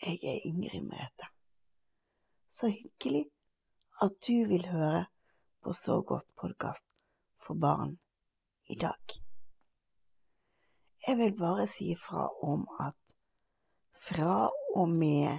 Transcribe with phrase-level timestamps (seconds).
[0.00, 1.26] Jeg er Ingrid Merete.
[2.48, 3.26] Så hyggelig
[4.02, 5.06] at du vil høre
[5.60, 6.86] på Så godt podkast
[7.36, 7.98] for barn
[8.66, 9.20] i dag.
[11.06, 12.96] Jeg vil bare si fra om at
[14.08, 15.38] fra og med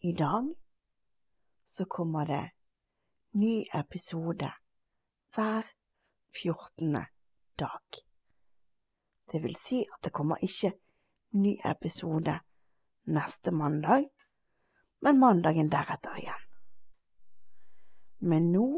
[0.00, 0.52] i dag
[1.64, 2.50] så kommer det
[3.32, 4.50] ny episode
[5.34, 5.62] hver
[6.42, 6.92] 14.
[7.58, 8.04] dag.
[9.32, 10.72] Det vil si at det kommer ikke
[11.30, 12.40] ny episode
[13.06, 14.08] neste mandag,
[15.00, 16.44] men mandagen deretter igjen.
[18.18, 18.68] Men nå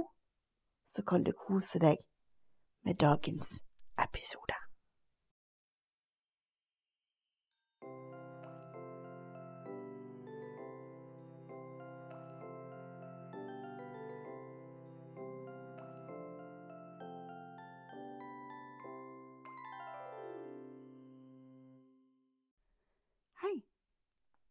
[0.86, 2.00] så kan du kose deg
[2.84, 3.50] med dagens
[3.96, 4.67] episode.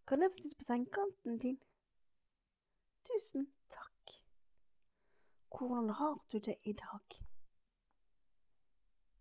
[0.08, 1.60] Kan jeg få sitte på sengekanten din?
[3.08, 4.14] Tusen takk.
[5.52, 7.18] Hvordan har du det i dag?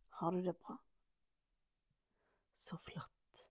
[0.09, 0.77] Har du det bra?
[2.55, 3.47] Så flott.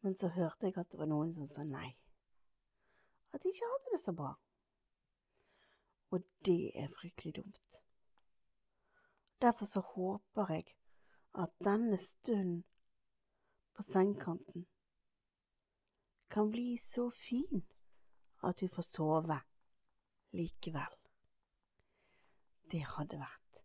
[0.00, 1.96] Men så hørte jeg at det var noen som sa nei.
[3.32, 4.34] At de ikke hadde det så bra.
[6.10, 7.82] Og det er fryktelig dumt.
[9.40, 10.76] Derfor så håper jeg
[11.34, 12.64] at denne stunden
[13.72, 14.66] på sengekanten
[16.28, 17.62] kan bli så fin
[18.42, 19.38] at du får sove
[20.36, 20.96] likevel.
[22.70, 23.62] Det hadde vært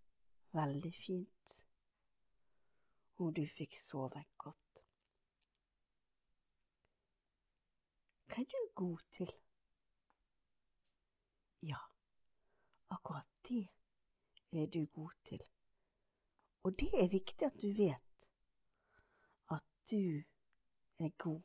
[0.55, 1.57] veldig fint
[3.21, 4.83] om du fikk sove godt.
[8.31, 9.33] Hva er du god til?
[11.67, 11.81] Ja,
[12.89, 13.31] akkurat
[14.51, 15.43] det er du god til.
[16.63, 18.27] Og det er viktig at du vet
[19.49, 20.23] at du
[20.99, 21.41] er god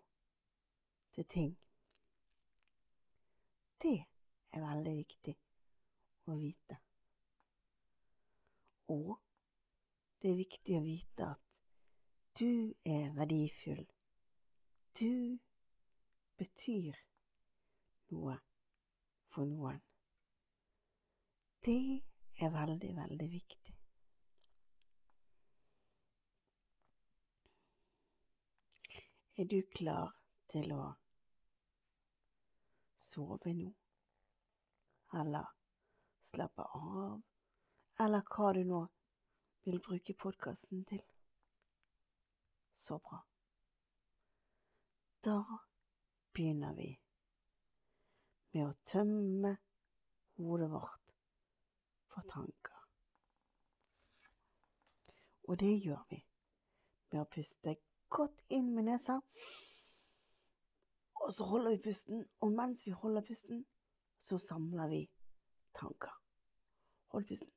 [1.16, 1.52] til ting.
[3.82, 3.96] Det
[4.52, 5.32] er veldig viktig
[6.28, 6.76] å vite.
[8.92, 9.16] Og
[10.20, 13.86] det er viktig å vite at du er verdifull.
[15.00, 15.38] Du
[16.36, 17.00] betyr
[18.12, 18.36] noe
[19.32, 19.80] for noen.
[21.64, 22.02] Det
[22.40, 23.74] er veldig, veldig viktig.
[29.36, 30.14] Er du klar
[30.48, 30.84] til å
[33.16, 33.72] sove nå?
[35.12, 35.48] Eller
[36.22, 37.22] slappe av?
[38.00, 38.82] Eller hva du nå
[39.64, 41.00] vil bruke podkasten til?
[42.76, 43.22] Så bra.
[45.24, 45.38] Da
[46.36, 46.90] begynner vi
[48.52, 49.56] med å tømme
[50.36, 51.16] hodet vårt
[52.12, 52.84] for tanker.
[55.48, 56.20] Og det gjør vi
[57.12, 57.78] med å puste
[58.12, 59.20] godt inn med nesa.
[61.26, 63.64] Og så holder vi pusten, og mens vi holder pusten,
[64.18, 65.10] så samler vi
[65.74, 66.12] tanker.
[67.06, 67.50] Hold pusten.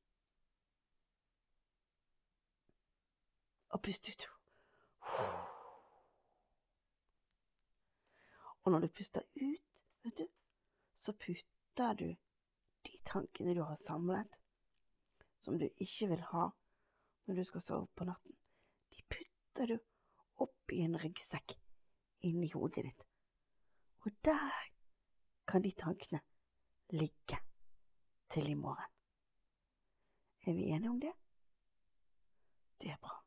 [3.70, 4.26] Og pust ut.
[8.64, 9.62] Og når du puster ut,
[10.04, 10.26] vet du,
[10.96, 12.08] så putter du
[12.88, 14.34] de tankene du har samlet,
[15.40, 16.48] som du ikke vil ha
[17.26, 18.34] når du skal sove på natten,
[18.98, 19.78] de putter du
[20.42, 21.54] opp i en ryggsekk
[22.26, 23.09] inni hodet ditt.
[24.10, 24.52] Og der
[25.48, 26.20] kan de tankene
[26.90, 27.38] ligge
[28.30, 28.92] til i morgen.
[30.48, 31.14] Er vi enige om det?
[32.82, 33.26] Det er bra.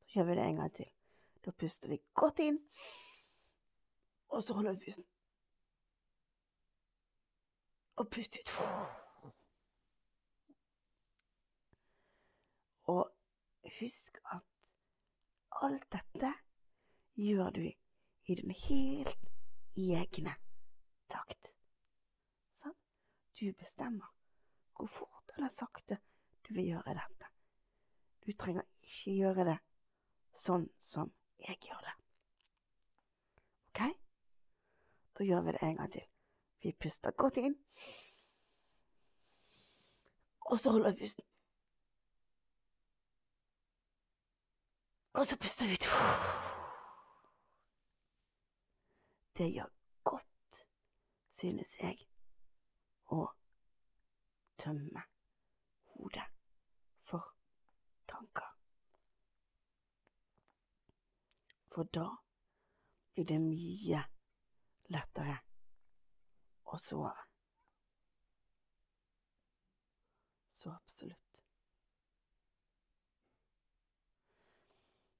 [0.00, 0.90] Da gjør vi det en gang til.
[1.44, 2.58] Da puster vi godt inn,
[4.28, 5.06] og så holder vi pusten.
[7.96, 8.50] Og pust ut.
[12.82, 13.16] Og
[13.80, 14.42] husk at
[15.62, 16.34] alt dette
[17.14, 17.72] gjør du
[18.24, 19.29] i den helt
[19.76, 20.34] egne
[21.10, 21.52] takt.
[22.58, 22.76] Sånn?
[23.38, 24.10] Du bestemmer
[24.76, 26.00] hvor fort eller sakte
[26.46, 27.30] du vil gjøre dette.
[28.26, 29.58] Du trenger ikke gjøre det
[30.36, 31.96] sånn som jeg gjør det.
[33.70, 33.82] Ok?
[35.16, 36.06] Da gjør vi det en gang til.
[36.60, 37.56] Vi puster godt inn,
[40.50, 41.24] og så holder vi pusten.
[45.12, 46.49] Og så puster vi ut.
[49.40, 49.68] Det gjør
[50.04, 50.56] godt,
[51.32, 51.94] synes jeg,
[53.08, 53.22] å
[54.60, 55.04] tømme
[55.94, 56.26] hodet
[57.08, 57.30] for
[58.12, 58.50] tanker.
[61.72, 62.04] For da
[63.16, 64.04] blir det mye
[64.92, 65.40] lettere
[66.68, 67.16] å sove.
[70.52, 71.44] Så absolutt.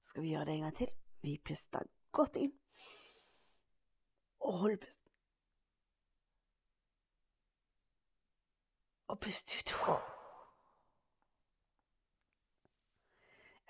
[0.05, 0.99] Skal vi gjøre det en gang til?
[1.25, 2.59] Vi puster godt inn.
[4.41, 5.11] Og hold pusten.
[9.07, 9.73] Og pust ut.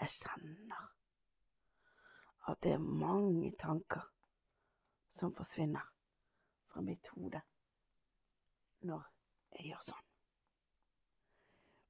[0.02, 0.88] Jeg kjenner
[2.50, 4.02] at det er mange tanker
[5.10, 5.86] som forsvinner
[6.72, 7.42] fra mitt hode
[8.88, 9.04] når
[9.52, 10.08] jeg gjør sånn.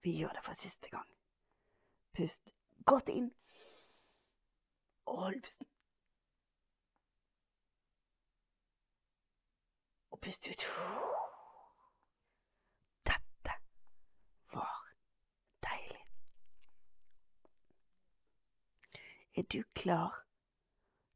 [0.04, 1.08] Vi gjør det for siste gang.
[2.18, 2.52] Pust
[2.90, 3.30] godt inn
[5.06, 5.71] og hold pusten.
[10.22, 10.66] Pust ut.
[13.04, 13.54] Dette
[14.54, 14.94] var
[15.66, 16.06] deilig.
[19.34, 20.20] Er du klar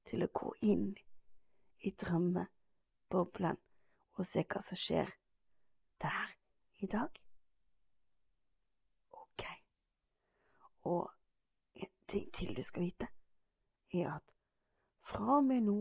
[0.10, 0.88] til å gå inn
[1.86, 3.60] i drømmeboblen
[4.16, 5.12] og se hva som skjer
[6.02, 6.34] der
[6.82, 7.20] i dag?
[9.12, 9.46] Ok.
[10.90, 11.12] Og
[11.76, 13.12] en ting til du skal vite,
[13.94, 14.34] er at
[15.06, 15.78] fra og med nå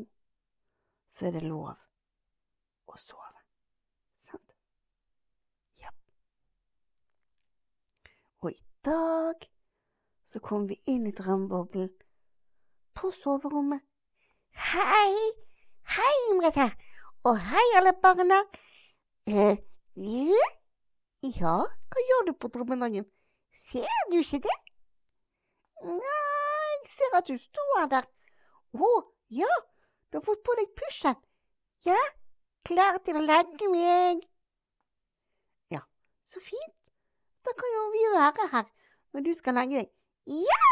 [1.08, 1.83] så er det lov
[2.94, 3.42] å sove.
[4.26, 4.54] Sant?
[5.82, 5.90] Ja.
[8.42, 9.48] Og i dag
[10.24, 11.90] så kom vi inn i drømmeboblen
[12.94, 13.82] på soverommet.
[14.54, 15.14] Hei,
[15.96, 16.70] hei, Merete.
[17.26, 18.44] Og hei, alle barna.
[19.26, 19.56] Eh?
[21.24, 23.06] Ja, hva gjør du på drømmedagen?
[23.70, 24.56] Ser du ikke det?
[25.84, 28.06] Nei, jeg ser at du står der.
[28.74, 28.90] Å,
[29.32, 29.50] ja,
[30.10, 31.16] du har fått på deg pysjen.
[31.88, 31.98] Ja,
[32.68, 34.22] klar til å legge meg.
[35.72, 35.82] Ja,
[36.22, 36.76] så fint.
[37.44, 38.68] Da kan jo vi være her
[39.14, 39.90] når du skal legge deg.
[40.26, 40.70] Ja,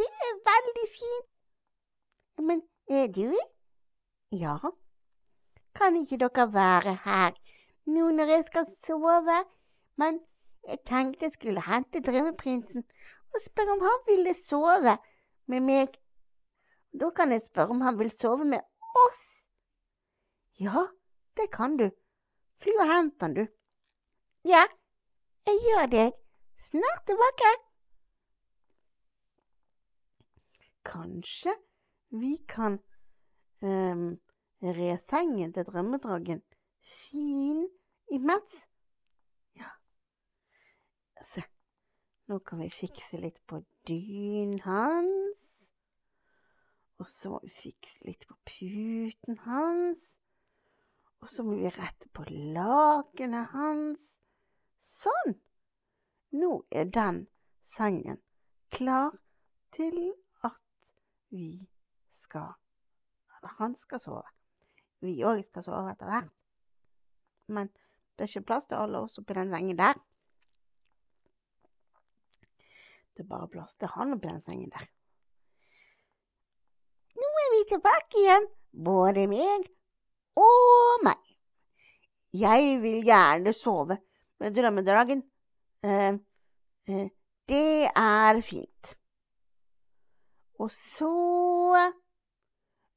[0.00, 1.28] det er veldig fint.
[2.40, 3.28] Men er du?
[4.32, 4.58] Ja,
[5.74, 7.32] Kan ikke dere være her
[7.88, 9.38] nå når jeg skal sove?
[10.00, 10.20] Men
[10.68, 12.84] jeg tenkte jeg skulle hente drømmeprinsen
[13.32, 14.96] og spørre om han ville sove
[15.48, 15.96] med meg.
[16.92, 18.60] Da kan jeg spørre om han vil sove med
[19.06, 19.22] oss.
[20.60, 20.86] ja,
[21.36, 21.90] det kan du.
[22.62, 23.44] Fly og hent den, du.
[24.44, 24.64] Ja,
[25.46, 26.08] jeg gjør det.
[26.62, 27.50] Snart tilbake.
[30.84, 31.54] Kanskje
[32.10, 32.78] vi kan
[33.62, 34.20] um,
[34.62, 36.42] re sengen til drømmedragen
[36.82, 37.68] fin
[38.10, 38.66] imens?
[39.56, 39.70] Ja,
[41.24, 41.42] se,
[42.26, 45.46] nå kan vi fikse litt på dynen hans.
[47.02, 50.21] Og så fikse litt på puten hans.
[51.22, 54.06] Og så må vi rette på lakenet hans.
[54.82, 55.36] Sånn!
[56.34, 57.26] Nå er den
[57.68, 58.18] sengen
[58.72, 59.12] klar
[59.76, 59.98] til
[60.42, 60.90] at
[61.30, 61.68] vi
[62.10, 62.56] skal
[63.36, 64.24] Eller han skal sove.
[65.02, 66.32] Vi òg skal sove etter hvert.
[67.50, 67.70] Men
[68.16, 69.98] det er ikke plass til alle oss oppi den sengen der.
[73.12, 74.88] Det er bare plass til han oppi den sengen der.
[77.18, 79.70] Nå er vi tilbake igjen, både meg
[80.38, 81.18] og meg.
[82.32, 83.98] Jeg vil gjerne sove
[84.40, 85.22] med drømmedragen.
[85.84, 86.14] Eh,
[86.88, 87.08] eh,
[87.48, 88.94] det er fint.
[90.62, 91.12] Og så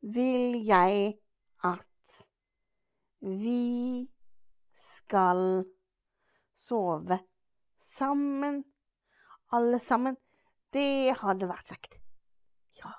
[0.05, 1.15] vil jeg
[1.65, 2.19] at
[3.25, 4.05] vi
[4.77, 5.65] skal
[6.55, 7.19] sove
[7.97, 8.63] sammen,
[9.51, 10.17] alle sammen.
[10.73, 11.99] Det hadde vært kjekt.
[12.79, 12.91] Ja,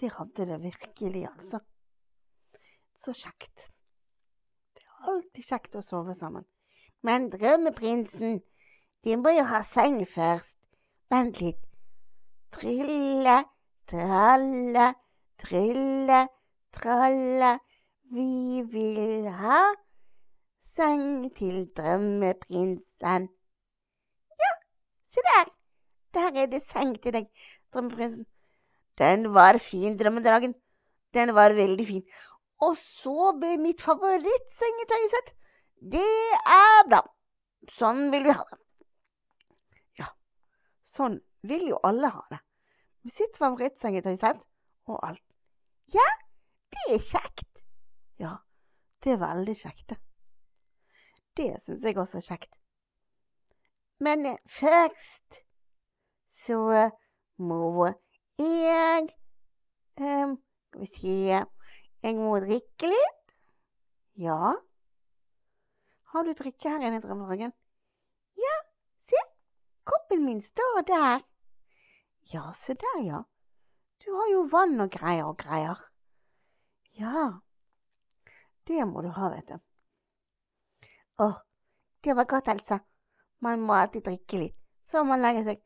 [0.00, 1.60] det hadde det virkelig, altså.
[3.00, 3.70] Så kjekt.
[4.76, 6.44] Det er alltid kjekt å sove sammen.
[7.00, 8.42] Men drømmeprinsen,
[9.06, 10.58] de må jo ha seng først.
[11.08, 11.62] Vent litt.
[12.52, 13.38] Trille,
[13.88, 14.90] tralle,
[15.40, 16.18] trille,
[16.76, 17.54] tralle.
[18.12, 19.60] Vi vil ha
[20.74, 23.30] seng til drømmeprinsen.
[24.42, 24.50] Ja,
[25.08, 25.54] se der.
[26.18, 27.32] Der er det seng til deg,
[27.72, 28.28] drømmeprinsen.
[29.00, 30.52] Den var fin, drømmedragen.
[31.16, 32.04] Den var veldig fin.
[32.66, 35.32] Og så ble mitt favorittsengetøysett.
[35.80, 36.04] Det
[36.54, 37.00] er bra.
[37.72, 38.58] Sånn vil vi ha det.
[40.00, 40.08] Ja,
[40.84, 42.40] sånn vil jo alle ha det.
[43.06, 44.44] Med sitt favorittsengetøysett
[44.92, 45.24] og alt.
[45.94, 46.06] Ja,
[46.74, 47.62] det er kjekt.
[48.20, 48.36] Ja,
[49.00, 50.00] det er veldig kjekt, det.
[51.38, 52.52] Det syns jeg også er kjekt.
[54.04, 55.40] Men eh, først
[56.28, 56.90] så
[57.40, 57.88] må
[58.40, 59.08] jeg
[60.00, 60.36] um,
[60.70, 61.40] Skal vi se
[62.00, 63.34] Jeg må drikke litt.
[64.20, 64.54] Ja.
[66.12, 67.52] Har du drikke her inne, Drømmedragen?
[68.40, 68.56] Ja,
[69.06, 69.20] se.
[69.84, 71.26] Koppen min står der.
[72.32, 73.22] Ja, se der, ja.
[74.00, 75.78] Du har jo vann og greier og greier.
[76.96, 77.40] Ja.
[78.66, 79.60] Det må du ha, vet du.
[81.20, 81.28] Å,
[82.04, 82.80] det var godt, Elsa.
[83.44, 84.56] Man må alltid drikke litt
[84.90, 85.60] før man legger seg.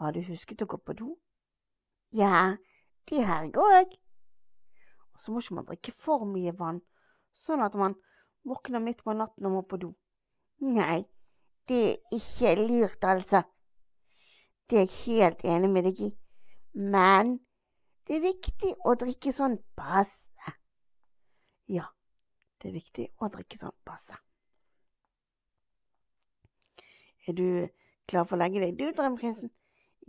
[0.00, 1.08] Har du husket å gå på do?
[2.16, 2.56] Ja,
[3.10, 3.96] det har jeg òg.
[3.96, 3.96] Og
[5.20, 6.80] så må ikke man drikke for mye vann,
[7.36, 7.96] sånn at man
[8.48, 9.92] våkner midt på natten og må på do.
[10.64, 11.02] Nei,
[11.68, 13.42] det er ikke lurt, altså.
[14.70, 16.10] Det er jeg helt enig med deg i.
[16.72, 17.36] Men
[18.06, 20.54] det er viktig å drikke sånn passe.
[21.70, 21.86] Ja,
[22.58, 24.16] det er viktig å drikke sånn passe.
[27.28, 27.46] Er du
[28.10, 29.52] klar for å legge deg, du, drømmeprinsen?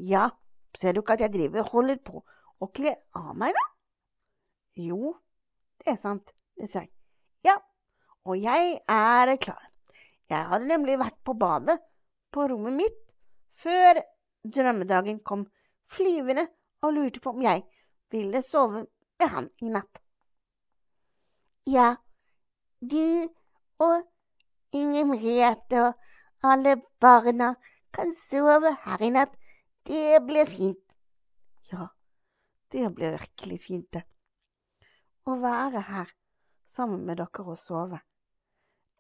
[0.02, 0.30] Ja,
[0.78, 2.24] ser du ikke at jeg driver og holder på
[2.62, 3.71] å kle av meg, da?
[4.82, 5.16] Jo,
[5.82, 6.92] det er sant, det sa jeg.
[7.46, 7.58] Ja,
[8.26, 9.64] og jeg er klar.
[10.32, 11.78] Jeg hadde nemlig vært på badet
[12.32, 13.00] på rommet mitt
[13.62, 14.00] før
[14.48, 15.44] drømmedragen kom
[15.92, 16.48] flyvende
[16.82, 17.66] og lurte på om jeg
[18.12, 18.86] ville sove
[19.20, 20.02] med han i natt.
[21.70, 21.94] Ja,
[22.82, 23.28] du
[23.84, 24.08] og
[24.74, 27.54] Inger Merete og alle barna
[27.94, 29.36] kan sove her i natt.
[29.86, 30.82] Det blir fint.
[31.72, 31.88] Ja,
[32.72, 34.04] det blir virkelig fint, det.
[35.26, 36.14] Å være her
[36.72, 38.00] sammen med dere og sove,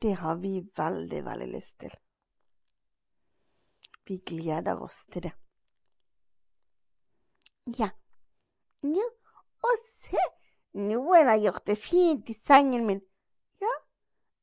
[0.01, 1.93] det har vi veldig, veldig lyst til.
[4.05, 5.31] Vi gleder oss til det.
[7.77, 7.91] Ja.
[8.81, 9.03] Nå,
[9.61, 10.23] og se,
[10.73, 13.01] noen har gjort det fint i sengen min.
[13.61, 13.73] Ja,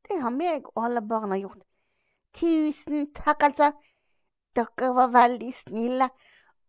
[0.08, 1.64] det har meg og alle barna gjort.
[2.38, 3.72] Tusen takk, altså.
[4.54, 6.08] Dere var veldig snille.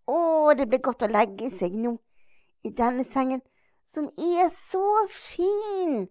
[0.10, 0.18] Å,
[0.58, 1.94] det ble godt å legge seg nå
[2.66, 3.42] i denne sengen,
[3.90, 6.08] som er så fin.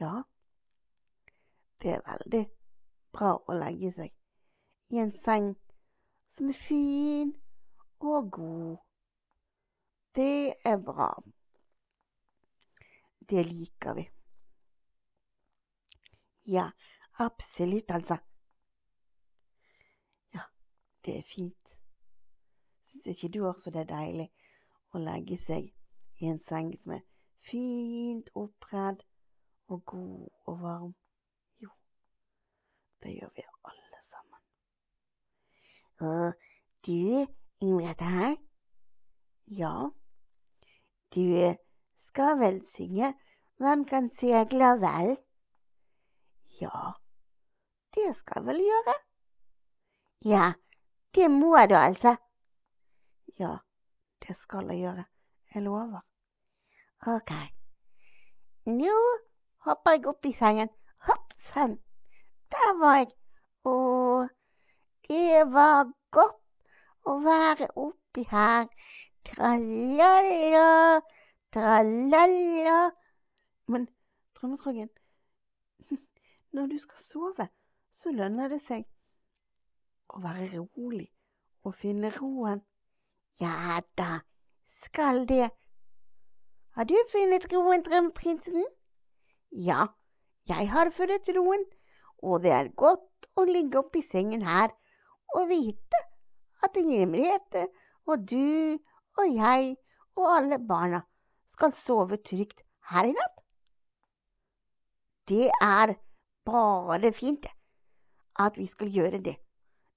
[0.00, 0.22] Ja,
[1.82, 2.42] det er veldig
[3.14, 4.10] bra å legge seg
[4.90, 5.52] i en seng
[6.26, 7.30] som er fin
[8.02, 8.80] og god.
[10.14, 11.12] Det er bra.
[13.30, 14.08] Det liker vi.
[16.50, 16.66] Ja,
[17.22, 18.18] absolutt, altså.
[20.34, 20.42] Ja,
[21.04, 21.78] det er fint.
[22.82, 24.28] Syns ikke du også det er deilig
[24.92, 25.70] å legge seg
[26.24, 27.02] i en seng som er
[27.44, 29.02] fint oppredd
[29.68, 30.94] og god og varm?
[31.62, 31.68] Jo,
[33.04, 34.40] det gjør vi alle sammen.
[36.00, 36.32] Og
[36.86, 37.26] du,
[37.60, 38.40] Ingrid,
[39.46, 39.74] Ja,
[41.14, 41.54] du
[42.00, 43.12] skal vel synge
[43.60, 45.16] Hvem kan seile vel?
[46.60, 46.92] ja,
[47.94, 48.94] Det skal vel gjøre?
[50.24, 50.52] Ja,
[51.14, 52.16] det må du altså.
[53.38, 53.56] ja,
[54.26, 55.04] det skal jeg gjøre.
[55.54, 56.00] Jeg lover.
[57.06, 57.30] Ok.
[58.64, 58.92] Nå
[59.66, 60.70] hopper jeg opp i sengen.
[61.04, 61.74] Hopp sann.
[62.54, 63.10] Der var jeg.
[63.68, 64.28] Og
[65.08, 66.38] det var godt
[67.04, 68.70] å være oppi her.
[69.28, 71.02] Tralala,
[71.52, 72.78] tralala.
[73.68, 73.84] Men
[74.38, 74.88] Drømmetrogen,
[76.56, 77.48] når du skal sove,
[77.92, 78.88] så lønner det seg
[80.08, 81.10] å være rolig
[81.68, 82.64] og finne roen.
[83.40, 84.22] Ja da,
[84.86, 85.50] skal det.
[86.74, 88.64] Har du funnet roen, drømmeprinsen?
[89.54, 89.86] Ja,
[90.50, 91.62] jeg har funnet roen,
[92.18, 94.72] og det er godt å ligge oppi sengen her
[95.34, 96.00] og vite
[96.66, 96.78] at
[97.10, 97.68] Merete
[98.06, 98.74] og du
[99.20, 99.76] og jeg
[100.16, 101.02] og alle barna
[101.50, 103.38] skal sove trygt her i natt.
[105.28, 105.94] Det er
[106.44, 107.46] bare fint,
[108.38, 109.36] at vi skal gjøre det.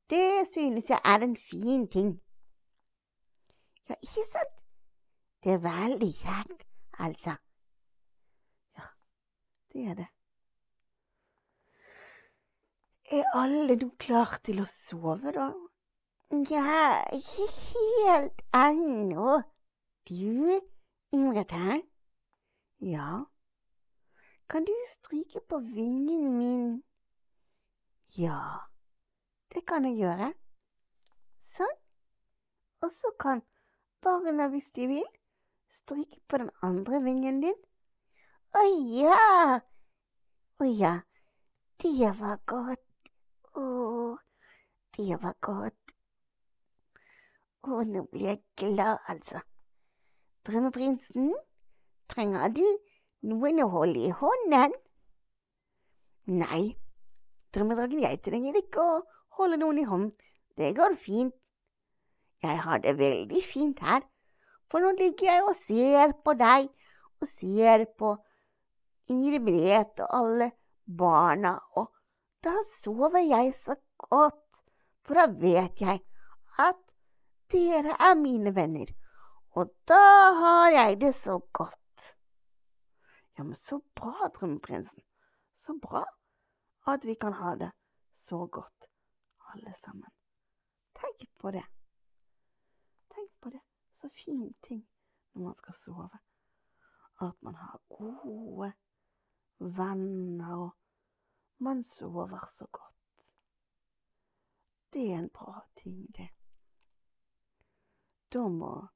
[0.10, 2.14] Det synes jeg er en fin ting.
[3.90, 4.57] Ja, ikke sant?
[5.44, 6.64] Det er veldig kjekt,
[7.00, 7.36] altså.
[9.74, 10.08] Det er det.
[13.12, 15.52] Er alle nå klar til å sove, da?
[16.52, 19.38] Ja, ikke helt ennå.
[20.10, 20.60] Du,
[21.16, 21.86] Ingrid?
[22.80, 23.26] Ja,
[24.50, 26.84] Kan du stryke på vingen min?
[28.18, 28.40] ja,
[29.54, 30.34] Det kan jeg gjøre.
[31.42, 31.78] Sånn.
[32.82, 33.42] Og så kan
[34.04, 35.08] barna, hvis de vil,
[35.74, 37.58] stryke på den andre vingen din.
[38.56, 39.60] Å ja!
[40.60, 40.94] Å ja.
[41.78, 43.12] Det var godt.
[43.58, 43.66] Å,
[44.98, 45.94] det var godt.
[47.68, 49.44] Å, nå blir jeg glad, altså.
[50.48, 51.34] Drømmeprinsen,
[52.10, 52.66] trenger du
[53.28, 54.74] noen å holde i hånden?
[56.28, 56.64] Nei,
[57.56, 59.02] drømmedragen, jeg trenger ikke å
[59.38, 60.14] holde noen i hånden.
[60.58, 61.36] Det går fint.
[62.42, 64.02] Jeg har det veldig fint her,
[64.72, 66.68] for nå ligger jeg og ser på deg
[67.22, 68.14] og ser på
[69.12, 70.50] Ingrid Merete og alle
[70.88, 71.94] barna, og
[72.44, 73.76] da sover jeg så
[74.10, 74.62] godt,
[75.08, 76.02] for da vet jeg
[76.64, 76.84] at
[77.52, 78.92] dere er mine venner,
[79.56, 80.04] og da
[80.42, 81.76] har jeg det så godt.
[83.38, 85.04] ja, men så bra, drømmeprinsen.
[85.54, 86.04] Så bra
[86.88, 87.72] at vi kan ha det
[88.14, 88.90] så godt,
[89.54, 90.12] alle sammen.
[90.98, 91.66] Tenk på det.
[94.02, 94.88] Så fin ting
[95.34, 96.20] når man skal sove.
[97.22, 98.74] At man har gode
[99.60, 100.72] venner, og
[101.58, 103.26] man sover så godt.
[104.94, 106.30] Det er en bra ting, det.
[108.34, 108.88] Da må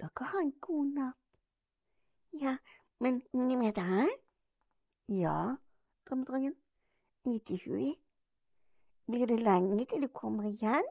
[0.00, 1.16] dere ha en god natt.
[2.40, 2.56] Ja,
[3.00, 4.06] men Nimeta,
[5.08, 5.56] Ja,
[6.08, 6.54] drømmedrongen?
[7.26, 7.94] ikke vi.
[9.06, 10.86] Blir det lenge til du kommer igjen?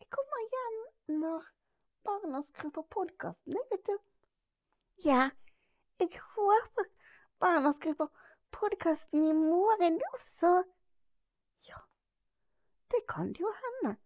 [0.00, 1.51] Jeg kommer igjen når
[2.04, 3.96] barna skrur på podkasten, jeg, vet du.
[5.06, 5.30] Ja,
[6.00, 6.90] jeg håper
[7.42, 8.10] barna skrur på
[8.54, 10.62] podkasten i morgen også.
[12.92, 13.96] Det kan det jo hende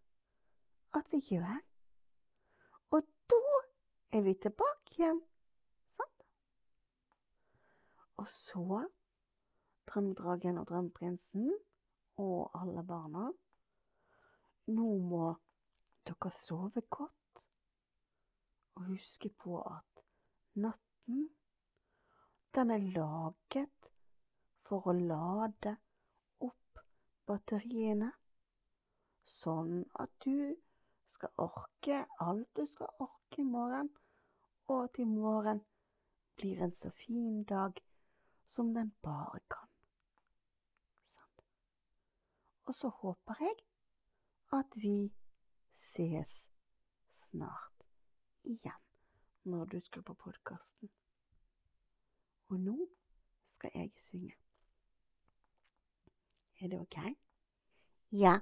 [0.94, 1.62] at vi gjør.
[2.90, 3.40] Og da
[4.12, 5.18] er vi tilbake igjen,
[5.90, 6.22] sant?
[8.16, 8.84] Og så
[9.86, 11.50] Drømmedragen og Drømmeprinsen
[12.16, 13.26] og alle barna.
[14.66, 15.34] Nå må
[16.06, 17.15] dere sove godt
[18.76, 20.04] og huske på at
[20.54, 21.28] natten,
[22.54, 23.90] den er laget
[24.68, 25.76] for å lade
[26.44, 26.80] opp
[27.28, 28.10] batteriene,
[29.26, 30.54] sånn at du
[31.06, 33.90] skal orke alt du skal orke i morgen,
[34.68, 35.62] og at i morgen
[36.36, 37.80] blir en så fin dag
[38.46, 39.70] som den bare kan.
[41.06, 41.46] Sånn.
[42.66, 43.56] Og så håper jeg
[44.56, 44.98] at vi
[45.76, 46.34] ses
[47.26, 47.75] snart
[48.46, 48.82] igjen
[49.46, 50.90] når du skrur på podkasten.
[52.50, 52.76] Og nå
[53.46, 54.34] skal jeg synge.
[56.60, 56.98] Er det ok?
[58.12, 58.38] Ja,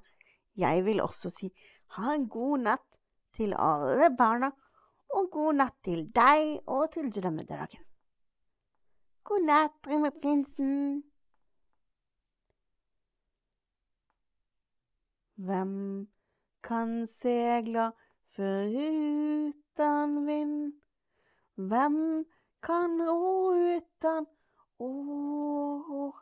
[0.57, 1.51] jeg vil også si
[1.97, 2.87] ha en god natt
[3.35, 4.51] til alle barna,
[5.15, 7.83] og god natt til deg og til drømmedragen.
[9.25, 11.03] God natt, drømmeprinsen.
[15.35, 15.75] Hvem
[16.63, 17.91] kan segla
[19.75, 20.73] foruten vind?
[21.57, 22.27] Hvem
[22.63, 24.27] kan ro utan
[24.79, 26.15] år?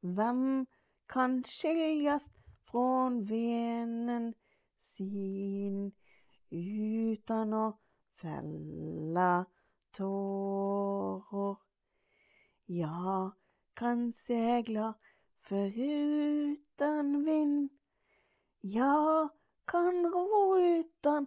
[0.00, 0.66] Hvem
[1.08, 2.30] kan skiljas
[2.64, 4.34] från venen
[4.82, 5.92] sin
[6.50, 7.78] utan å
[8.20, 9.44] felle
[9.92, 11.56] tårer?
[12.66, 13.32] Jag
[13.74, 14.94] kan segla
[15.48, 17.70] foruten vind.
[18.60, 19.28] Jag
[19.64, 21.26] kan ro utan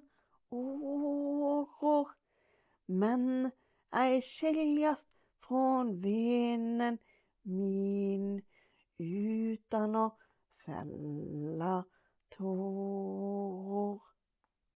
[0.52, 2.08] årer,
[2.86, 3.52] men
[4.04, 5.08] ei skiljas
[5.48, 6.98] från venen
[7.44, 8.42] min
[8.98, 10.08] utan å
[10.66, 11.76] felle
[12.38, 14.11] tårer.